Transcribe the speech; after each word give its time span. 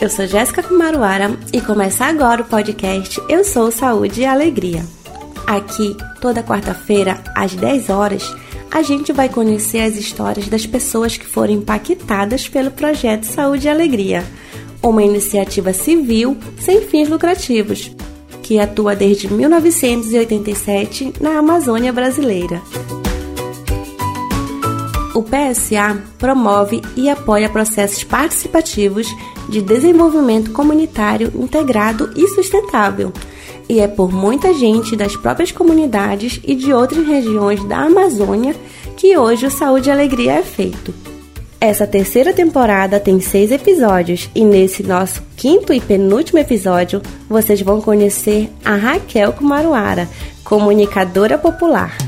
Eu 0.00 0.08
sou 0.08 0.28
Jéssica 0.28 0.62
Kumaruara 0.62 1.36
e 1.52 1.60
começa 1.60 2.04
agora 2.04 2.42
o 2.42 2.44
podcast 2.44 3.20
Eu 3.28 3.42
Sou 3.42 3.68
Saúde 3.72 4.20
e 4.20 4.24
Alegria. 4.24 4.86
Aqui, 5.44 5.96
toda 6.20 6.40
quarta-feira, 6.40 7.20
às 7.34 7.52
10 7.52 7.90
horas, 7.90 8.32
a 8.70 8.80
gente 8.80 9.12
vai 9.12 9.28
conhecer 9.28 9.80
as 9.80 9.96
histórias 9.96 10.46
das 10.46 10.64
pessoas 10.64 11.16
que 11.16 11.26
foram 11.26 11.54
impactadas 11.54 12.48
pelo 12.48 12.70
projeto 12.70 13.24
Saúde 13.24 13.66
e 13.66 13.70
Alegria, 13.70 14.24
uma 14.80 15.02
iniciativa 15.02 15.72
civil 15.72 16.36
sem 16.60 16.82
fins 16.82 17.08
lucrativos, 17.08 17.90
que 18.40 18.60
atua 18.60 18.94
desde 18.94 19.26
1987 19.26 21.14
na 21.20 21.38
Amazônia 21.38 21.92
brasileira. 21.92 22.62
O 25.18 25.22
PSA 25.24 26.00
promove 26.16 26.80
e 26.96 27.10
apoia 27.10 27.48
processos 27.48 28.04
participativos 28.04 29.08
de 29.48 29.60
desenvolvimento 29.60 30.52
comunitário 30.52 31.32
integrado 31.34 32.12
e 32.14 32.28
sustentável. 32.28 33.12
E 33.68 33.80
é 33.80 33.88
por 33.88 34.12
muita 34.12 34.54
gente 34.54 34.94
das 34.94 35.16
próprias 35.16 35.50
comunidades 35.50 36.40
e 36.44 36.54
de 36.54 36.72
outras 36.72 37.04
regiões 37.04 37.64
da 37.64 37.78
Amazônia 37.78 38.54
que 38.96 39.18
hoje 39.18 39.46
o 39.46 39.50
Saúde 39.50 39.88
e 39.88 39.92
Alegria 39.92 40.34
é 40.34 40.42
feito. 40.44 40.94
Essa 41.60 41.84
terceira 41.84 42.32
temporada 42.32 43.00
tem 43.00 43.20
seis 43.20 43.50
episódios 43.50 44.30
e 44.36 44.44
nesse 44.44 44.84
nosso 44.84 45.20
quinto 45.36 45.72
e 45.72 45.80
penúltimo 45.80 46.38
episódio 46.38 47.02
vocês 47.28 47.60
vão 47.60 47.80
conhecer 47.80 48.48
a 48.64 48.76
Raquel 48.76 49.32
Kumaruara, 49.32 50.08
comunicadora 50.44 51.36
popular. 51.36 52.07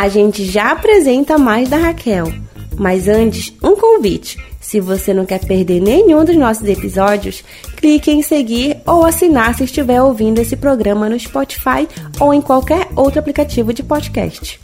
A 0.00 0.08
gente 0.08 0.46
já 0.46 0.72
apresenta 0.72 1.36
mais 1.36 1.68
da 1.68 1.76
Raquel, 1.76 2.32
mas 2.74 3.06
antes, 3.06 3.52
um 3.62 3.76
convite. 3.76 4.38
Se 4.58 4.80
você 4.80 5.12
não 5.12 5.26
quer 5.26 5.44
perder 5.44 5.78
nenhum 5.78 6.24
dos 6.24 6.38
nossos 6.38 6.66
episódios, 6.66 7.44
clique 7.76 8.10
em 8.10 8.22
seguir 8.22 8.78
ou 8.86 9.04
assinar 9.04 9.54
se 9.54 9.64
estiver 9.64 10.00
ouvindo 10.00 10.38
esse 10.38 10.56
programa 10.56 11.06
no 11.06 11.20
Spotify 11.20 11.86
ou 12.18 12.32
em 12.32 12.40
qualquer 12.40 12.88
outro 12.96 13.20
aplicativo 13.20 13.74
de 13.74 13.82
podcast. 13.82 14.58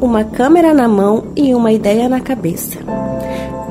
uma 0.05 0.23
câmera 0.23 0.71
na 0.71 0.87
mão 0.87 1.25
e 1.35 1.55
uma 1.55 1.71
ideia 1.71 2.07
na 2.07 2.21
cabeça. 2.21 2.77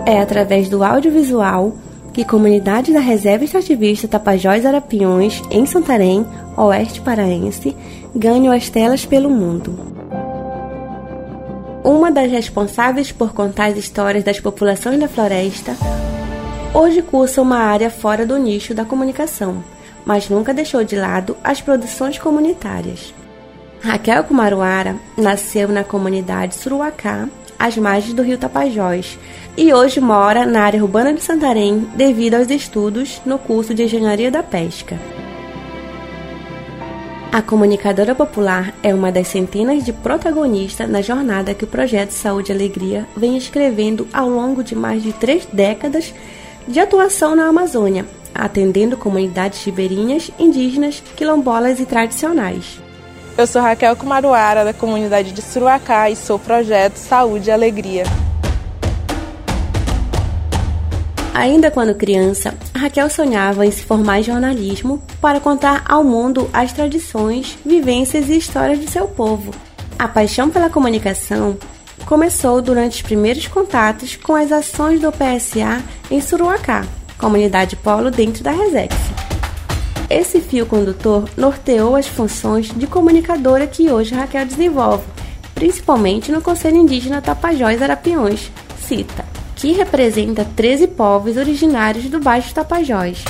É 0.04 0.20
através 0.20 0.68
do 0.68 0.82
audiovisual 0.82 1.72
que 2.12 2.24
comunidade 2.24 2.92
da 2.92 3.00
Reserva 3.00 3.44
Extrativista 3.44 4.08
Tapajós 4.08 4.66
Arapiões, 4.66 5.42
em 5.50 5.64
Santarém, 5.64 6.26
oeste 6.56 7.00
paraense, 7.00 7.76
ganham 8.14 8.52
as 8.52 8.68
telas 8.68 9.06
pelo 9.06 9.30
mundo. 9.30 9.78
Uma 11.84 12.10
das 12.10 12.30
responsáveis 12.30 13.12
por 13.12 13.32
contar 13.32 13.66
as 13.66 13.76
histórias 13.76 14.24
das 14.24 14.40
populações 14.40 14.98
da 14.98 15.08
floresta, 15.08 15.76
hoje 16.72 17.00
cursa 17.00 17.42
uma 17.42 17.58
área 17.58 17.90
fora 17.90 18.26
do 18.26 18.36
nicho 18.38 18.74
da 18.74 18.84
comunicação, 18.84 19.62
mas 20.04 20.28
nunca 20.28 20.52
deixou 20.52 20.82
de 20.82 20.96
lado 20.96 21.36
as 21.44 21.60
produções 21.60 22.18
comunitárias. 22.18 23.14
Raquel 23.84 24.24
Kumaruara 24.24 24.96
nasceu 25.14 25.68
na 25.68 25.84
comunidade 25.84 26.54
Suruacá, 26.54 27.28
às 27.58 27.76
margens 27.76 28.14
do 28.14 28.22
rio 28.22 28.38
Tapajós, 28.38 29.18
e 29.58 29.74
hoje 29.74 30.00
mora 30.00 30.46
na 30.46 30.62
área 30.62 30.82
urbana 30.82 31.12
de 31.12 31.20
Santarém 31.20 31.86
devido 31.94 32.32
aos 32.32 32.48
estudos 32.48 33.20
no 33.26 33.38
curso 33.38 33.74
de 33.74 33.82
Engenharia 33.82 34.30
da 34.30 34.42
Pesca. 34.42 34.98
A 37.30 37.42
comunicadora 37.42 38.14
popular 38.14 38.72
é 38.82 38.94
uma 38.94 39.12
das 39.12 39.28
centenas 39.28 39.84
de 39.84 39.92
protagonistas 39.92 40.88
na 40.88 41.02
jornada 41.02 41.52
que 41.52 41.64
o 41.64 41.68
projeto 41.68 42.12
Saúde 42.12 42.52
e 42.52 42.54
Alegria 42.54 43.06
vem 43.14 43.36
escrevendo 43.36 44.08
ao 44.14 44.30
longo 44.30 44.64
de 44.64 44.74
mais 44.74 45.02
de 45.02 45.12
três 45.12 45.46
décadas 45.52 46.14
de 46.66 46.80
atuação 46.80 47.36
na 47.36 47.48
Amazônia, 47.48 48.06
atendendo 48.34 48.96
comunidades 48.96 49.62
ribeirinhas, 49.62 50.30
indígenas, 50.38 51.02
quilombolas 51.14 51.78
e 51.80 51.84
tradicionais. 51.84 52.82
Eu 53.36 53.48
sou 53.48 53.60
Raquel 53.60 53.96
Kumaruara, 53.96 54.64
da 54.64 54.72
comunidade 54.72 55.32
de 55.32 55.42
Suruacá 55.42 56.08
e 56.08 56.14
sou 56.14 56.38
projeto 56.38 56.96
Saúde 56.96 57.48
e 57.48 57.52
Alegria. 57.52 58.04
Ainda 61.34 61.68
quando 61.68 61.96
criança, 61.96 62.54
Raquel 62.72 63.10
sonhava 63.10 63.66
em 63.66 63.72
se 63.72 63.82
formar 63.82 64.20
em 64.20 64.22
jornalismo 64.22 65.02
para 65.20 65.40
contar 65.40 65.82
ao 65.84 66.04
mundo 66.04 66.48
as 66.52 66.72
tradições, 66.72 67.58
vivências 67.66 68.28
e 68.28 68.36
histórias 68.36 68.78
de 68.78 68.88
seu 68.88 69.08
povo. 69.08 69.52
A 69.98 70.06
paixão 70.06 70.48
pela 70.48 70.70
comunicação 70.70 71.56
começou 72.06 72.62
durante 72.62 72.98
os 72.98 73.02
primeiros 73.02 73.48
contatos 73.48 74.14
com 74.14 74.36
as 74.36 74.52
ações 74.52 75.00
do 75.00 75.10
PSA 75.10 75.82
em 76.08 76.20
Suruacá, 76.20 76.86
comunidade 77.18 77.74
polo 77.74 78.12
dentro 78.12 78.44
da 78.44 78.52
Resex. 78.52 79.13
Esse 80.08 80.40
fio 80.40 80.66
condutor 80.66 81.28
norteou 81.36 81.96
as 81.96 82.06
funções 82.06 82.68
de 82.68 82.86
comunicadora 82.86 83.66
que 83.66 83.90
hoje 83.90 84.14
Raquel 84.14 84.46
desenvolve, 84.46 85.04
principalmente 85.54 86.30
no 86.30 86.42
Conselho 86.42 86.76
Indígena 86.76 87.22
Tapajós 87.22 87.80
Arapiões, 87.80 88.50
CITA, 88.86 89.24
que 89.56 89.72
representa 89.72 90.44
13 90.44 90.88
povos 90.88 91.36
originários 91.36 92.04
do 92.10 92.20
Baixo 92.20 92.54
Tapajós. 92.54 93.24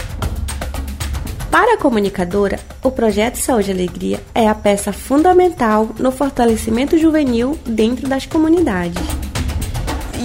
Para 1.51 1.75
a 1.75 1.79
comunicadora, 1.79 2.59
o 2.83 2.91
projeto 2.91 3.37
Saúde 3.37 3.71
e 3.71 3.75
Alegria 3.75 4.21
é 4.35 4.49
a 4.49 4.55
peça 4.55 4.93
fundamental 4.93 5.91
no 5.99 6.11
fortalecimento 6.11 6.99
juvenil 6.99 7.57
dentro 7.65 8.09
das 8.09 8.27
comunidades. 8.27 9.24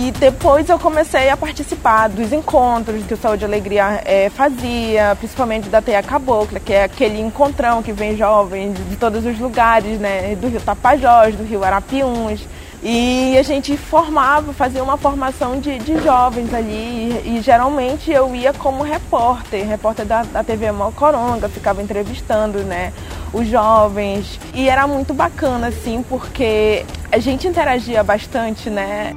E 0.02 0.12
depois 0.12 0.70
eu 0.70 0.80
comecei 0.80 1.30
a 1.30 1.36
participar 1.36 2.08
dos 2.08 2.32
encontros 2.32 3.06
que 3.06 3.14
o 3.14 3.18
Saúde 3.18 3.44
e 3.44 3.46
Alegria 3.46 4.02
é, 4.06 4.30
fazia, 4.30 5.14
principalmente 5.20 5.68
da 5.68 5.82
Teia 5.82 6.02
Cabocla, 6.02 6.58
que 6.58 6.72
é 6.72 6.86
aquele 6.86 7.20
encontrão 7.20 7.84
que 7.84 7.92
vem 7.92 8.16
jovens 8.16 8.76
de 8.90 8.96
todos 8.96 9.26
os 9.26 9.38
lugares, 9.38 10.00
né? 10.00 10.38
Do 10.38 10.48
Rio 10.48 10.62
Tapajós, 10.62 11.36
do 11.36 11.44
Rio 11.44 11.66
Arapiuns. 11.66 12.48
E 12.82 13.38
a 13.38 13.44
gente 13.44 13.76
formava, 13.76 14.54
fazia 14.54 14.82
uma 14.82 14.96
formação 14.96 15.60
de, 15.60 15.78
de 15.80 16.02
jovens 16.02 16.54
ali. 16.54 17.22
E, 17.26 17.36
e, 17.36 17.42
geralmente 17.42 18.10
eu 18.10 18.34
ia 18.34 18.54
como 18.54 18.84
repórter, 18.84 19.68
repórter 19.68 20.06
da, 20.06 20.24
da 20.24 20.46
TV 20.46 20.72
Malcoronga, 20.72 21.50
ficava 21.50 21.82
entrevistando 21.82 22.60
né, 22.60 22.94
os 23.34 23.46
jovens. 23.50 24.40
E 24.54 24.70
era 24.70 24.88
muito 24.88 25.14
bacana, 25.14 25.68
assim, 25.68 26.02
porque 26.08 26.86
a 27.12 27.20
gente 27.20 27.46
interagia 27.46 28.02
bastante, 28.02 28.70
né? 28.70 29.14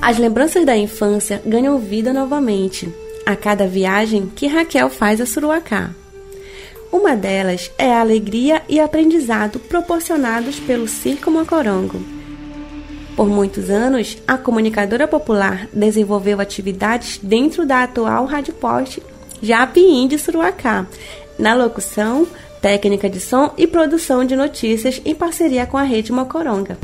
As 0.00 0.18
lembranças 0.18 0.64
da 0.64 0.76
infância 0.76 1.42
ganham 1.44 1.78
vida 1.78 2.12
novamente 2.12 2.92
a 3.24 3.34
cada 3.34 3.66
viagem 3.66 4.30
que 4.34 4.46
Raquel 4.46 4.90
faz 4.90 5.20
a 5.20 5.26
Suruacá. 5.26 5.90
Uma 6.92 7.16
delas 7.16 7.72
é 7.76 7.92
a 7.92 8.00
alegria 8.00 8.62
e 8.68 8.78
aprendizado 8.78 9.58
proporcionados 9.58 10.60
pelo 10.60 10.86
Circo 10.86 11.30
Mocorongo. 11.30 12.00
Por 13.16 13.26
muitos 13.26 13.70
anos, 13.70 14.18
a 14.26 14.36
comunicadora 14.36 15.08
popular 15.08 15.68
desenvolveu 15.72 16.40
atividades 16.40 17.18
dentro 17.22 17.64
da 17.64 17.82
atual 17.82 18.26
Rádio 18.26 18.54
Poste 18.54 19.02
Japim 19.42 20.06
de 20.08 20.18
Suruacá, 20.18 20.86
na 21.38 21.54
locução, 21.54 22.26
técnica 22.62 23.10
de 23.10 23.20
som 23.20 23.52
e 23.58 23.66
produção 23.66 24.24
de 24.24 24.34
notícias 24.34 25.00
em 25.04 25.14
parceria 25.14 25.66
com 25.66 25.76
a 25.76 25.82
Rede 25.82 26.12
Mocoronga. 26.12 26.78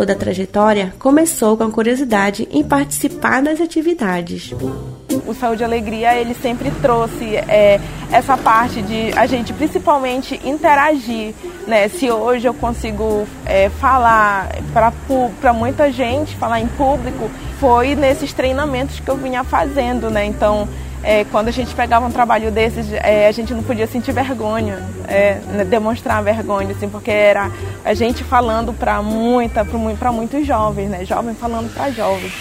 Toda 0.00 0.14
a 0.14 0.16
trajetória 0.16 0.94
começou 0.98 1.58
com 1.58 1.64
a 1.64 1.70
curiosidade 1.70 2.48
em 2.50 2.64
participar 2.64 3.42
das 3.42 3.60
atividades. 3.60 4.50
O 5.26 5.34
Saúde 5.34 5.62
Alegria 5.62 6.14
ele 6.14 6.32
sempre 6.32 6.70
trouxe 6.80 7.36
é, 7.36 7.78
essa 8.10 8.34
parte 8.34 8.80
de 8.80 9.12
a 9.12 9.26
gente 9.26 9.52
principalmente 9.52 10.40
interagir. 10.42 11.34
Né? 11.66 11.86
Se 11.90 12.10
hoje 12.10 12.48
eu 12.48 12.54
consigo 12.54 13.28
é, 13.44 13.68
falar 13.68 14.48
para 14.72 15.52
muita 15.52 15.92
gente, 15.92 16.34
falar 16.34 16.62
em 16.62 16.66
público, 16.66 17.30
foi 17.58 17.94
nesses 17.94 18.32
treinamentos 18.32 19.00
que 19.00 19.10
eu 19.10 19.18
vinha 19.18 19.44
fazendo. 19.44 20.08
Né? 20.08 20.24
Então, 20.24 20.66
é, 21.02 21.24
quando 21.24 21.48
a 21.48 21.50
gente 21.50 21.74
pegava 21.74 22.06
um 22.06 22.10
trabalho 22.10 22.50
desses, 22.50 22.92
é, 22.92 23.26
a 23.26 23.32
gente 23.32 23.54
não 23.54 23.62
podia 23.62 23.86
sentir 23.86 24.12
vergonha, 24.12 24.78
é, 25.08 25.40
né, 25.46 25.64
demonstrar 25.64 26.22
vergonha, 26.22 26.72
assim, 26.72 26.88
porque 26.88 27.10
era 27.10 27.50
a 27.84 27.94
gente 27.94 28.22
falando 28.22 28.72
para 28.72 29.00
muita, 29.02 29.64
para 29.98 30.12
muitos 30.12 30.46
jovens, 30.46 30.88
né? 30.88 31.04
Jovem 31.04 31.34
falando 31.34 31.72
para 31.72 31.90
jovens. 31.90 32.32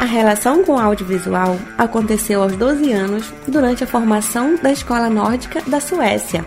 A 0.00 0.04
relação 0.04 0.64
com 0.64 0.72
o 0.72 0.80
audiovisual 0.80 1.56
aconteceu 1.78 2.42
aos 2.42 2.56
12 2.56 2.92
anos 2.92 3.32
durante 3.46 3.84
a 3.84 3.86
formação 3.86 4.56
da 4.60 4.72
Escola 4.72 5.08
Nórdica 5.08 5.62
da 5.66 5.80
Suécia. 5.80 6.44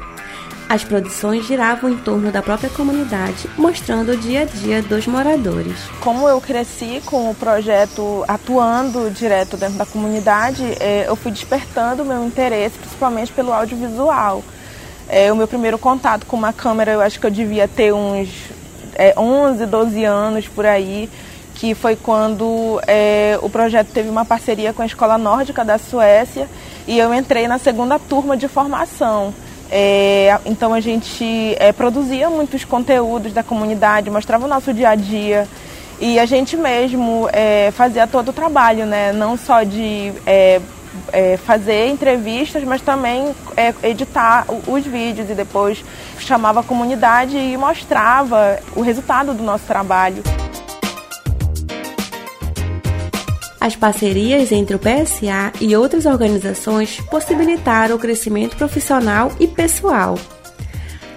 As 0.68 0.84
produções 0.84 1.46
giravam 1.46 1.92
em 1.92 1.98
torno 1.98 2.32
da 2.32 2.42
própria 2.42 2.72
comunidade, 2.72 3.48
mostrando 3.56 4.14
o 4.14 4.18
dia 4.18 4.42
a 4.42 4.46
dia 4.46 4.82
dos 4.82 5.06
moradores. 5.06 5.78
Como 6.00 6.28
eu 6.28 6.42
cresci 6.42 7.04
com 7.06 7.30
o 7.30 7.36
projeto 7.36 8.26
atuando 8.28 9.12
direto 9.12 9.58
dentro 9.58 9.78
da 9.78 9.86
comunidade, 9.86 10.64
é, 10.80 11.06
eu 11.08 11.16
fui 11.16 11.32
despertando 11.32 12.02
o 12.02 12.06
meu 12.06 12.26
interesse, 12.26 12.80
principalmente 12.80 13.32
pelo 13.32 13.54
audiovisual. 13.54 14.44
É, 15.08 15.32
o 15.32 15.36
meu 15.36 15.48
primeiro 15.48 15.78
contato 15.78 16.26
com 16.26 16.36
uma 16.36 16.52
câmera, 16.52 16.94
eu 16.94 17.02
acho 17.02 17.20
que 17.20 17.28
eu 17.28 17.32
devia 17.32 17.68
ter 17.68 17.94
uns 17.94 18.30
é, 18.96 19.14
11, 19.16 19.68
12 19.68 20.04
anos 20.04 20.48
por 20.48 20.66
aí, 20.66 21.08
que 21.54 21.76
foi 21.76 21.96
quando 21.96 22.82
é, 22.88 23.38
o 23.44 23.52
projeto 23.52 23.90
teve 23.90 24.10
uma 24.10 24.26
parceria 24.26 24.74
com 24.74 24.82
a 24.82 24.86
Escola 24.88 25.16
Nórdica 25.16 25.64
da 25.64 25.78
Suécia 25.78 26.50
e 26.88 26.98
eu 26.98 27.14
entrei 27.14 27.48
na 27.48 27.60
segunda 27.60 28.00
turma 28.00 28.36
de 28.36 28.48
formação. 28.48 29.32
É, 29.72 30.38
então 30.46 30.74
a 30.74 30.80
gente 30.80 31.56
é, 31.60 31.72
produzia 31.72 32.30
muitos 32.30 32.64
conteúdos 32.64 33.34
da 33.34 33.44
comunidade, 33.44 34.10
mostrava 34.10 34.46
o 34.46 34.48
nosso 34.48 34.74
dia 34.74 34.90
a 34.90 34.96
dia 34.96 35.48
e 36.00 36.20
a 36.20 36.26
gente 36.26 36.58
mesmo 36.58 37.28
é, 37.32 37.72
fazia 37.72 38.06
todo 38.06 38.30
o 38.30 38.34
trabalho, 38.34 38.86
né? 38.86 39.12
não 39.12 39.38
só 39.38 39.64
de 39.64 40.14
é, 40.26 40.62
é, 41.12 41.38
fazer 41.38 41.88
entrevistas, 41.88 42.64
mas 42.64 42.82
também 42.82 43.34
é, 43.56 43.74
editar 43.84 44.46
os 44.68 44.86
vídeos 44.86 45.30
e 45.30 45.34
depois 45.34 45.84
chamava 46.20 46.60
a 46.60 46.64
comunidade 46.64 47.38
e 47.38 47.56
mostrava 47.58 48.60
o 48.76 48.82
resultado 48.82 49.34
do 49.34 49.44
nosso 49.44 49.66
trabalho. 49.66 50.24
As 53.66 53.76
parcerias 53.76 54.52
entre 54.52 54.76
o 54.76 54.80
PSA 54.80 55.52
e 55.60 55.76
outras 55.76 56.06
organizações 56.06 57.02
possibilitaram 57.10 57.96
o 57.96 58.00
crescimento 58.00 58.56
profissional 58.56 59.32
e 59.40 59.48
pessoal. 59.48 60.20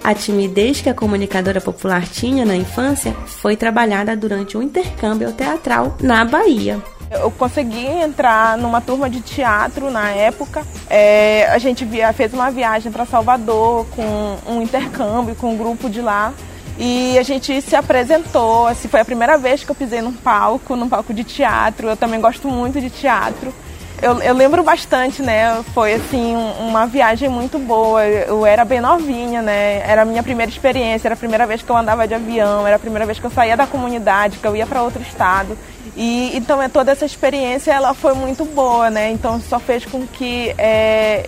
A 0.03 0.15
timidez 0.15 0.81
que 0.81 0.89
a 0.89 0.95
comunicadora 0.95 1.61
popular 1.61 2.07
tinha 2.07 2.43
na 2.45 2.55
infância 2.55 3.13
foi 3.27 3.55
trabalhada 3.55 4.17
durante 4.17 4.57
um 4.57 4.63
intercâmbio 4.63 5.31
teatral 5.31 5.95
na 6.01 6.25
Bahia. 6.25 6.81
Eu 7.11 7.29
consegui 7.29 7.85
entrar 7.85 8.57
numa 8.57 8.81
turma 8.81 9.07
de 9.11 9.21
teatro 9.21 9.91
na 9.91 10.09
época. 10.09 10.65
É, 10.89 11.47
a 11.51 11.59
gente 11.59 11.85
via, 11.85 12.11
fez 12.13 12.33
uma 12.33 12.49
viagem 12.49 12.91
para 12.91 13.05
Salvador 13.05 13.85
com 13.95 14.37
um 14.47 14.59
intercâmbio 14.63 15.35
com 15.35 15.53
um 15.53 15.57
grupo 15.57 15.87
de 15.87 16.01
lá. 16.01 16.33
E 16.81 17.19
a 17.19 17.23
gente 17.23 17.61
se 17.61 17.75
apresentou, 17.75 18.65
assim, 18.65 18.87
foi 18.87 19.01
a 19.01 19.05
primeira 19.05 19.37
vez 19.37 19.65
que 19.65 19.69
eu 19.69 19.75
pisei 19.75 20.01
num 20.01 20.13
palco, 20.13 20.77
num 20.77 20.87
palco 20.87 21.13
de 21.13 21.25
teatro. 21.25 21.89
Eu 21.89 21.97
também 21.97 22.21
gosto 22.21 22.47
muito 22.47 22.79
de 22.79 22.89
teatro. 22.89 23.53
Eu, 24.01 24.17
eu 24.21 24.33
lembro 24.33 24.63
bastante, 24.63 25.21
né? 25.21 25.61
Foi 25.73 25.95
assim 25.95 26.37
uma 26.57 26.85
viagem 26.87 27.27
muito 27.27 27.59
boa. 27.59 28.05
Eu 28.05 28.45
era 28.45 28.63
bem 28.63 28.79
novinha, 28.79 29.41
né? 29.41 29.81
Era 29.85 30.03
a 30.03 30.05
minha 30.05 30.23
primeira 30.23 30.49
experiência, 30.49 31.09
era 31.09 31.15
a 31.15 31.17
primeira 31.17 31.45
vez 31.45 31.61
que 31.61 31.69
eu 31.69 31.75
andava 31.75 32.07
de 32.07 32.13
avião, 32.13 32.65
era 32.65 32.77
a 32.77 32.79
primeira 32.79 33.05
vez 33.05 33.19
que 33.19 33.25
eu 33.25 33.31
saía 33.31 33.57
da 33.57 33.67
comunidade, 33.67 34.37
que 34.37 34.47
eu 34.47 34.55
ia 34.55 34.65
para 34.65 34.81
outro 34.81 35.01
estado. 35.01 35.57
E 35.97 36.31
então 36.33 36.63
é 36.63 36.69
toda 36.69 36.93
essa 36.93 37.05
experiência 37.05 37.73
ela 37.73 37.93
foi 37.93 38.13
muito 38.13 38.45
boa, 38.45 38.89
né? 38.89 39.11
Então 39.11 39.41
só 39.41 39.59
fez 39.59 39.83
com 39.83 40.07
que 40.07 40.55
é, 40.57 41.27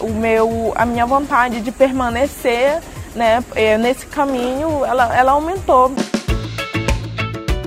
o 0.00 0.08
meu, 0.08 0.72
a 0.74 0.84
minha 0.84 1.06
vontade 1.06 1.60
de 1.60 1.70
permanecer 1.70 2.80
né, 3.14 3.42
é, 3.54 3.78
nesse 3.78 4.06
caminho, 4.06 4.84
ela, 4.84 5.16
ela 5.16 5.32
aumentou. 5.32 5.92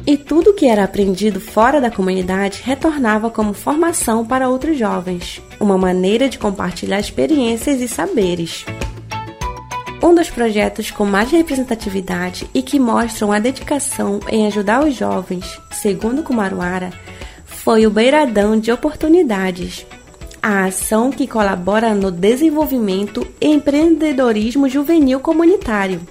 E 0.05 0.17
tudo 0.17 0.53
que 0.53 0.65
era 0.65 0.83
aprendido 0.83 1.39
fora 1.39 1.79
da 1.79 1.91
comunidade 1.91 2.61
retornava 2.63 3.29
como 3.29 3.53
formação 3.53 4.25
para 4.25 4.49
outros 4.49 4.77
jovens, 4.77 5.41
uma 5.59 5.77
maneira 5.77 6.27
de 6.27 6.39
compartilhar 6.39 6.99
experiências 6.99 7.79
e 7.81 7.87
saberes. 7.87 8.65
Um 10.03 10.15
dos 10.15 10.29
projetos 10.29 10.89
com 10.89 11.05
mais 11.05 11.29
representatividade 11.31 12.49
e 12.53 12.63
que 12.63 12.79
mostram 12.79 13.31
a 13.31 13.37
dedicação 13.37 14.19
em 14.27 14.47
ajudar 14.47 14.83
os 14.83 14.95
jovens, 14.95 15.61
segundo 15.71 16.23
Kumaruara, 16.23 16.91
foi 17.45 17.85
o 17.85 17.91
Beiradão 17.91 18.59
de 18.59 18.71
Oportunidades, 18.71 19.85
a 20.41 20.65
ação 20.65 21.11
que 21.11 21.27
colabora 21.27 21.93
no 21.93 22.09
desenvolvimento 22.09 23.27
e 23.39 23.47
empreendedorismo 23.47 24.67
juvenil 24.67 25.19
comunitário. 25.19 26.01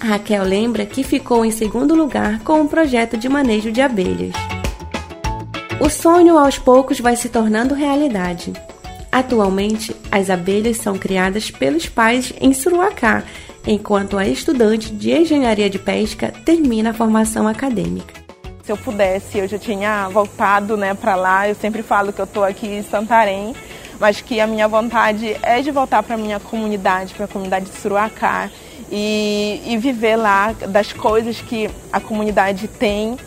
A 0.00 0.06
Raquel 0.06 0.44
lembra 0.44 0.86
que 0.86 1.02
ficou 1.02 1.44
em 1.44 1.50
segundo 1.50 1.94
lugar 1.94 2.40
com 2.40 2.62
o 2.62 2.68
projeto 2.68 3.16
de 3.18 3.28
manejo 3.28 3.70
de 3.70 3.82
abelhas. 3.82 4.34
O 5.78 5.90
sonho 5.90 6.38
aos 6.38 6.58
poucos 6.58 7.00
vai 7.00 7.16
se 7.16 7.28
tornando 7.28 7.74
realidade. 7.74 8.52
Atualmente, 9.12 9.94
as 10.10 10.30
abelhas 10.30 10.78
são 10.78 10.98
criadas 10.98 11.50
pelos 11.50 11.86
pais 11.86 12.32
em 12.40 12.54
Suruacá, 12.54 13.22
enquanto 13.66 14.16
a 14.16 14.26
estudante 14.26 14.90
de 14.92 15.12
engenharia 15.12 15.68
de 15.68 15.78
pesca 15.78 16.32
termina 16.44 16.90
a 16.90 16.94
formação 16.94 17.46
acadêmica 17.46 18.23
se 18.64 18.72
eu 18.72 18.76
pudesse, 18.78 19.38
eu 19.38 19.46
já 19.46 19.58
tinha 19.58 20.08
voltado 20.08 20.76
né, 20.76 20.94
para 20.94 21.14
lá. 21.14 21.48
Eu 21.48 21.54
sempre 21.54 21.82
falo 21.82 22.12
que 22.12 22.20
eu 22.20 22.24
estou 22.24 22.42
aqui 22.42 22.66
em 22.66 22.82
Santarém, 22.82 23.54
mas 24.00 24.20
que 24.20 24.40
a 24.40 24.46
minha 24.46 24.66
vontade 24.66 25.36
é 25.42 25.60
de 25.60 25.70
voltar 25.70 26.02
para 26.02 26.16
minha 26.16 26.40
comunidade, 26.40 27.12
para 27.14 27.26
a 27.26 27.28
comunidade 27.28 27.66
de 27.66 27.76
Suruacá, 27.78 28.50
e, 28.90 29.62
e 29.66 29.76
viver 29.76 30.16
lá 30.16 30.52
das 30.52 30.92
coisas 30.92 31.40
que 31.40 31.68
a 31.92 32.00
comunidade 32.00 32.66
tem 32.66 33.18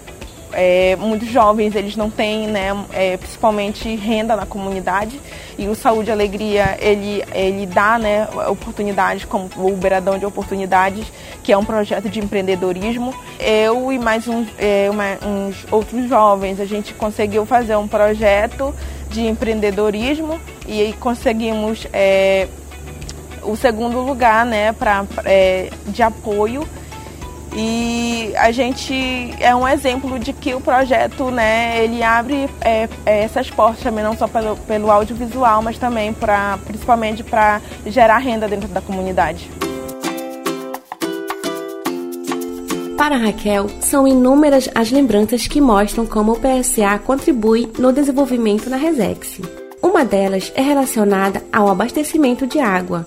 é, 0.54 0.96
muitos 0.96 1.30
jovens 1.30 1.76
eles 1.76 1.96
não 1.96 2.10
têm, 2.10 2.48
né, 2.48 2.70
é, 2.94 3.18
principalmente 3.18 3.96
renda 3.96 4.36
na 4.36 4.46
comunidade 4.46 5.20
e 5.58 5.68
o 5.68 5.76
Saúde 5.76 6.10
e 6.10 6.12
Alegria 6.12 6.78
ele, 6.80 7.24
ele 7.34 7.66
dá 7.66 7.98
né, 7.98 8.28
oportunidades 8.48 9.26
como 9.26 9.50
o 9.58 9.76
Beradão 9.76 10.18
de 10.18 10.26
Oportunidades, 10.26 11.06
que 11.44 11.52
é 11.52 11.58
um 11.58 11.66
projeto 11.66 12.10
de 12.10 12.20
empreendedorismo. 12.20 13.14
Eu 13.40 13.92
e 13.92 14.00
mais 14.00 14.28
uns, 14.28 14.48
é, 14.58 14.90
uma, 14.90 15.18
uns 15.28 15.66
outros 15.72 16.08
jovens, 16.08 16.60
a 16.60 16.66
gente 16.66 16.94
conseguiu 16.94 17.46
fazer 17.46 17.76
um 17.76 17.88
projeto 17.88 18.74
de 19.10 19.26
empreendedorismo 19.26 20.40
e 20.68 20.94
conseguimos 21.00 21.88
é, 21.92 22.48
o 23.44 23.56
segundo 23.56 24.00
lugar 24.02 24.46
né, 24.46 24.74
pra, 24.74 25.06
é, 25.26 25.70
de 25.88 26.04
apoio 26.04 26.68
e 27.60 28.34
a 28.38 28.52
gente 28.52 28.94
é 29.40 29.56
um 29.56 29.68
exemplo 29.68 30.20
de 30.20 30.32
que 30.32 30.54
o 30.54 30.62
projeto, 30.62 31.32
né, 31.32 31.84
ele 31.84 32.04
abre 32.04 32.48
é, 32.62 32.88
é, 33.04 33.24
essas 33.24 33.50
portas 33.50 33.82
também 33.82 34.04
não 34.04 34.16
só 34.16 34.28
pelo, 34.28 34.56
pelo 34.58 34.92
audiovisual, 34.92 35.64
mas 35.64 35.80
também 35.80 36.14
para, 36.14 36.60
principalmente 36.68 37.24
para 37.24 37.60
gerar 37.88 38.20
renda 38.20 38.48
dentro 38.48 38.68
da 38.68 38.80
comunidade. 38.80 39.50
Para 42.96 43.18
Raquel, 43.18 43.68
são 43.80 44.08
inúmeras 44.08 44.70
as 44.76 44.92
lembranças 44.92 45.48
que 45.48 45.60
mostram 45.60 46.06
como 46.06 46.34
o 46.34 46.40
PSA 46.40 47.00
contribui 47.00 47.72
no 47.80 47.92
desenvolvimento 47.92 48.70
na 48.70 48.78
Resex. 48.78 49.42
Uma 49.82 50.06
delas 50.06 50.52
é 50.56 50.62
relacionada 50.62 51.44
ao 51.52 51.70
abastecimento 51.70 52.46
de 52.46 52.60
água, 52.60 53.04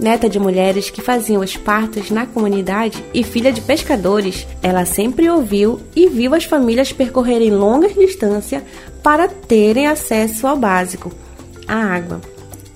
Neta 0.00 0.30
de 0.30 0.40
mulheres 0.40 0.88
que 0.88 1.02
faziam 1.02 1.42
os 1.42 1.58
partos 1.58 2.10
na 2.10 2.24
comunidade 2.24 3.04
e 3.12 3.22
filha 3.22 3.52
de 3.52 3.60
pescadores, 3.60 4.46
ela 4.62 4.86
sempre 4.86 5.28
ouviu 5.28 5.78
e 5.94 6.08
viu 6.08 6.34
as 6.34 6.44
famílias 6.44 6.90
percorrerem 6.90 7.50
longas 7.50 7.94
distâncias 7.94 8.62
para 9.02 9.28
terem 9.28 9.86
acesso 9.86 10.46
ao 10.46 10.56
básico, 10.56 11.12
a 11.68 11.74
água, 11.74 12.18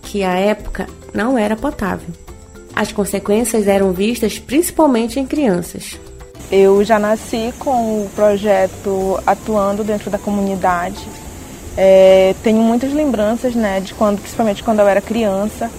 que 0.02 0.22
à 0.22 0.36
época 0.36 0.86
não 1.14 1.38
era 1.38 1.56
potável. 1.56 2.08
As 2.76 2.92
consequências 2.92 3.66
eram 3.66 3.92
vistas 3.92 4.38
principalmente 4.38 5.18
em 5.18 5.26
crianças. 5.26 5.98
Eu 6.52 6.84
já 6.84 6.98
nasci 6.98 7.54
com 7.58 8.02
o 8.02 8.10
projeto 8.14 9.18
atuando 9.26 9.82
dentro 9.82 10.10
da 10.10 10.18
comunidade. 10.18 11.00
É, 11.74 12.34
tenho 12.42 12.60
muitas 12.60 12.92
lembranças, 12.92 13.54
né, 13.54 13.80
de 13.80 13.94
quando, 13.94 14.18
principalmente 14.18 14.62
quando 14.62 14.80
eu 14.80 14.86
era 14.86 15.00
criança 15.00 15.70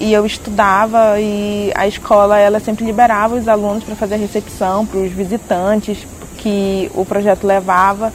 e 0.00 0.12
eu 0.12 0.24
estudava 0.24 1.20
e 1.20 1.70
a 1.74 1.86
escola 1.86 2.38
ela 2.38 2.58
sempre 2.58 2.84
liberava 2.86 3.36
os 3.36 3.46
alunos 3.46 3.84
para 3.84 3.94
fazer 3.94 4.14
a 4.14 4.18
recepção 4.18 4.86
para 4.86 4.98
os 4.98 5.12
visitantes 5.12 5.98
que 6.38 6.90
o 6.94 7.04
projeto 7.04 7.46
levava 7.46 8.10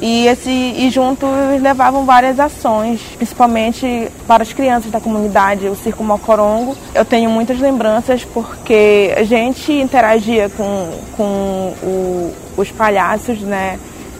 e 0.00 0.26
esse 0.26 0.50
e 0.50 0.90
junto 0.90 1.26
levavam 1.62 2.04
várias 2.04 2.38
ações, 2.38 3.00
principalmente 3.16 4.10
para 4.26 4.42
as 4.42 4.52
crianças 4.52 4.90
da 4.90 5.00
comunidade, 5.00 5.66
o 5.66 5.74
Circo 5.74 6.04
Mocorongo. 6.04 6.76
Eu 6.94 7.06
tenho 7.06 7.30
muitas 7.30 7.58
lembranças 7.58 8.22
porque 8.22 9.14
a 9.16 9.22
gente 9.22 9.72
interagia 9.72 10.50
com, 10.50 10.90
com 11.16 11.74
o, 11.82 12.34
os 12.56 12.70
palhaços, 12.70 13.40
né? 13.40 13.78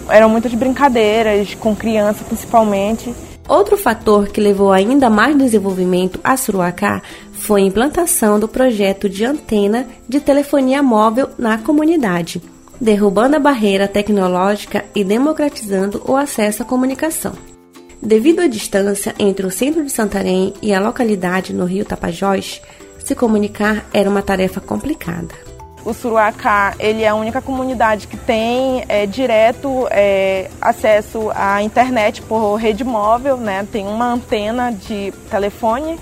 Eram 0.08 0.30
muitas 0.30 0.54
brincadeiras 0.54 1.54
com 1.54 1.76
criança 1.76 2.24
principalmente. 2.24 3.12
Outro 3.48 3.76
fator 3.76 4.28
que 4.28 4.40
levou 4.40 4.72
ainda 4.72 5.10
mais 5.10 5.36
desenvolvimento 5.36 6.18
a 6.24 6.36
Suruacá 6.36 7.02
foi 7.32 7.62
a 7.62 7.66
implantação 7.66 8.40
do 8.40 8.48
projeto 8.48 9.08
de 9.08 9.24
antena 9.24 9.86
de 10.08 10.18
telefonia 10.18 10.82
móvel 10.82 11.28
na 11.36 11.58
comunidade, 11.58 12.40
derrubando 12.80 13.36
a 13.36 13.38
barreira 13.38 13.86
tecnológica 13.86 14.84
e 14.94 15.04
democratizando 15.04 16.02
o 16.06 16.16
acesso 16.16 16.62
à 16.62 16.64
comunicação. 16.64 17.32
Devido 18.00 18.40
à 18.40 18.46
distância 18.46 19.14
entre 19.18 19.46
o 19.46 19.50
centro 19.50 19.84
de 19.84 19.92
Santarém 19.92 20.54
e 20.62 20.72
a 20.72 20.80
localidade 20.80 21.52
no 21.52 21.64
rio 21.64 21.84
Tapajós, 21.84 22.60
Se 23.04 23.14
comunicar 23.14 23.84
era 23.92 24.08
uma 24.08 24.22
tarefa 24.22 24.62
complicada. 24.62 25.53
O 25.84 25.92
Suruacá, 25.92 26.74
ele 26.78 27.02
é 27.02 27.08
a 27.08 27.14
única 27.14 27.42
comunidade 27.42 28.06
que 28.06 28.16
tem 28.16 28.84
é, 28.88 29.04
direto 29.04 29.86
é, 29.90 30.50
acesso 30.60 31.30
à 31.34 31.62
internet 31.62 32.22
por 32.22 32.56
rede 32.56 32.82
móvel, 32.82 33.36
né? 33.36 33.66
Tem 33.70 33.86
uma 33.86 34.12
antena 34.12 34.72
de 34.72 35.12
telefone 35.30 35.98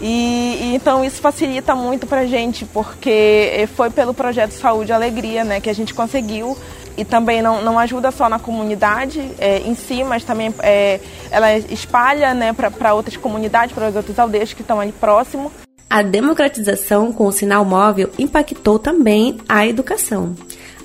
e, 0.00 0.58
e, 0.60 0.74
então 0.74 1.04
isso 1.04 1.20
facilita 1.20 1.74
muito 1.74 2.06
para 2.06 2.20
a 2.20 2.26
gente, 2.26 2.64
porque 2.64 3.68
foi 3.74 3.90
pelo 3.90 4.14
projeto 4.14 4.52
Saúde 4.52 4.92
e 4.92 4.94
Alegria 4.94 5.44
né, 5.44 5.60
que 5.60 5.68
a 5.68 5.74
gente 5.74 5.92
conseguiu. 5.92 6.56
E 6.96 7.04
também 7.04 7.40
não, 7.40 7.62
não 7.62 7.78
ajuda 7.78 8.10
só 8.10 8.28
na 8.28 8.40
comunidade 8.40 9.20
é, 9.38 9.58
em 9.58 9.76
si, 9.76 10.02
mas 10.02 10.24
também 10.24 10.52
é, 10.60 10.98
ela 11.30 11.56
espalha 11.56 12.34
né, 12.34 12.52
para 12.52 12.92
outras 12.92 13.16
comunidades, 13.16 13.72
para 13.72 13.86
as 13.86 13.94
outras 13.94 14.18
aldeias 14.18 14.52
que 14.52 14.62
estão 14.62 14.80
ali 14.80 14.90
próximo. 14.90 15.52
A 15.90 16.02
democratização 16.02 17.12
com 17.12 17.26
o 17.26 17.32
sinal 17.32 17.64
móvel 17.64 18.10
impactou 18.18 18.78
também 18.78 19.38
a 19.48 19.66
educação. 19.66 20.36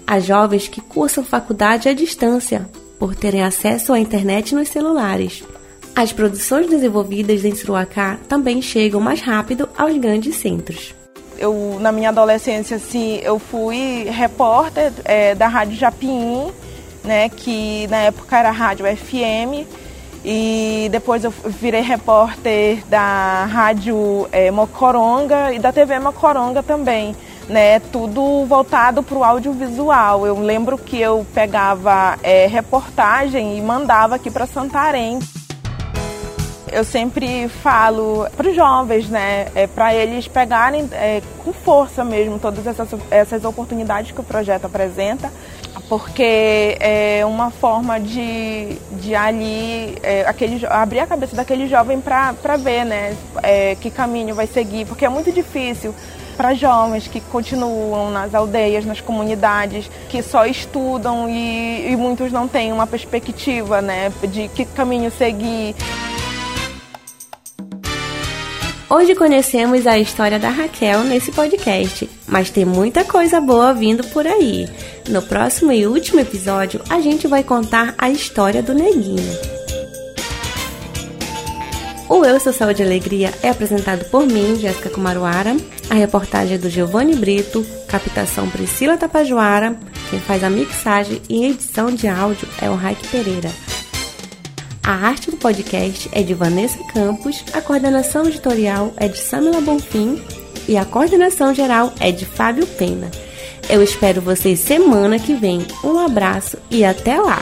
As 0.08 0.24
jovens 0.24 0.70
que 0.70 0.80
cursam 0.80 1.26
faculdade 1.26 1.90
à 1.90 1.94
distância, 1.94 2.70
por 2.98 3.14
terem 3.14 3.44
acesso 3.44 3.92
à 3.92 4.00
internet 4.00 4.56
nos 4.56 4.70
celulares. 4.70 5.44
As 5.94 6.14
produções 6.14 6.70
desenvolvidas 6.70 7.44
em 7.44 7.54
Suruacá 7.54 8.18
também 8.30 8.62
chegam 8.62 9.02
mais 9.02 9.20
rápido 9.20 9.68
aos 9.78 9.96
grandes 9.98 10.38
centros. 10.38 10.96
Eu, 11.38 11.78
na 11.82 11.92
minha 11.92 12.10
adolescência, 12.10 12.78
assim, 12.78 13.20
eu 13.22 13.38
fui 13.38 14.06
repórter 14.10 14.94
é, 15.04 15.36
da 15.36 15.48
Rádio 15.48 15.76
Japim, 15.76 16.48
né, 17.04 17.28
que 17.28 17.88
na 17.88 17.98
época 17.98 18.38
era 18.38 18.52
Rádio 18.52 18.86
FM, 18.86 19.68
e 20.24 20.88
depois 20.90 21.24
eu 21.24 21.32
virei 21.32 21.82
repórter 21.82 22.86
da 22.88 23.46
Rádio 23.46 24.28
é, 24.32 24.50
Mocoronga 24.52 25.52
e 25.52 25.60
da 25.60 25.74
TV 25.74 26.00
Mocoronga 26.00 26.64
também, 26.64 27.14
né, 27.50 27.80
tudo 27.80 28.46
voltado 28.46 29.04
para 29.04 29.18
o 29.18 29.24
audiovisual. 29.24 30.26
Eu 30.26 30.40
lembro 30.40 30.78
que 30.78 31.00
eu 31.00 31.26
pegava 31.34 32.18
é, 32.24 32.48
reportagem 32.48 33.58
e 33.58 33.62
mandava 33.62 34.16
aqui 34.16 34.32
para 34.32 34.48
Santarém. 34.48 35.20
Eu 36.72 36.84
sempre 36.84 37.48
falo 37.50 38.26
para 38.36 38.50
os 38.50 38.56
jovens, 38.56 39.10
né, 39.10 39.48
é, 39.54 39.68
para 39.68 39.94
eles 39.94 40.28
pegarem 40.28 40.90
é, 40.94 41.22
com 41.44 41.52
força 41.52 42.04
mesmo 42.04 42.40
todas 42.40 42.66
essas, 42.66 42.90
essas 43.12 43.44
oportunidades 43.44 44.12
que 44.12 44.22
o 44.22 44.24
projeto 44.24 44.66
apresenta, 44.66 45.32
porque 45.90 46.78
é 46.80 47.26
uma 47.26 47.52
forma 47.52 48.00
de, 48.00 48.78
de 48.92 49.16
ali 49.16 49.98
é, 50.04 50.26
aquele, 50.28 50.66
abrir 50.66 51.00
a 51.00 51.08
cabeça 51.08 51.36
daquele 51.36 51.68
jovem 51.68 52.00
para 52.00 52.58
ver 52.58 52.86
né, 52.86 53.16
é, 53.42 53.76
que 53.76 53.90
caminho 53.90 54.36
vai 54.36 54.48
seguir, 54.48 54.86
porque 54.86 55.06
é 55.06 55.10
muito 55.10 55.32
difícil 55.32 55.94
para 56.36 56.54
jovens 56.54 57.08
que 57.08 57.20
continuam 57.22 58.10
nas 58.10 58.34
aldeias, 58.34 58.86
nas 58.86 59.00
comunidades, 59.00 59.90
que 60.10 60.22
só 60.22 60.46
estudam 60.46 61.30
e, 61.30 61.92
e 61.92 61.96
muitos 61.96 62.32
não 62.32 62.48
têm 62.48 62.72
uma 62.72 62.88
perspectiva 62.88 63.82
né, 63.82 64.12
de 64.28 64.48
que 64.48 64.66
caminho 64.66 65.12
seguir. 65.12 65.76
Hoje 68.90 69.16
conhecemos 69.16 69.88
a 69.88 69.98
história 69.98 70.38
da 70.38 70.50
Raquel 70.50 71.04
nesse 71.04 71.32
podcast, 71.32 72.10
mas 72.28 72.50
tem 72.50 72.66
muita 72.66 73.04
coisa 73.04 73.40
boa 73.42 73.74
vindo 73.74 74.04
por 74.10 74.28
aí. 74.28 74.68
No 75.10 75.22
próximo 75.22 75.72
e 75.72 75.88
último 75.88 76.20
episódio, 76.20 76.82
a 76.90 77.00
gente 77.00 77.28
vai 77.28 77.44
contar 77.44 77.96
a 77.98 78.10
história 78.10 78.62
do 78.62 78.74
Neguinho. 78.74 79.54
O 82.10 82.24
Eu 82.24 82.40
Sou 82.40 82.54
Saúde 82.54 82.84
e 82.84 82.86
Alegria 82.86 83.34
é 83.42 83.50
apresentado 83.50 84.06
por 84.12 84.28
mim, 84.28 84.58
Jéssica 84.60 84.90
Kumaruara. 84.90 85.56
A 85.90 85.96
reportagem 85.96 86.56
é 86.56 86.60
do 86.60 86.70
Giovanni 86.70 87.16
Brito, 87.16 87.66
captação 87.88 88.50
Priscila 88.50 88.98
Tapajoara. 88.98 89.76
Quem 90.10 90.20
faz 90.20 90.44
a 90.44 90.50
mixagem 90.50 91.22
e 91.28 91.46
edição 91.46 91.88
de 91.88 92.08
áudio 92.08 92.48
é 92.62 92.70
o 92.70 92.76
Raik 92.76 93.08
Pereira. 93.08 93.50
A 94.86 94.92
arte 94.92 95.32
do 95.32 95.38
podcast 95.38 96.10
é 96.12 96.22
de 96.22 96.34
Vanessa 96.34 96.78
Campos, 96.94 97.42
a 97.54 97.62
coordenação 97.62 98.28
editorial 98.28 98.94
é 98.98 99.08
de 99.08 99.18
Samila 99.18 99.62
Bonfim 99.62 100.22
e 100.68 100.76
a 100.76 100.84
coordenação 100.84 101.56
geral 101.56 101.94
é 102.02 102.12
de 102.12 102.26
Fábio 102.26 102.68
Pena. 102.68 103.10
Eu 103.70 103.82
espero 103.82 104.22
vocês 104.22 104.60
semana 104.60 105.18
que 105.18 105.36
vem. 105.36 105.66
Um 105.86 105.98
abraço 105.98 106.58
e 106.70 106.84
até 106.84 107.18
lá! 107.18 107.42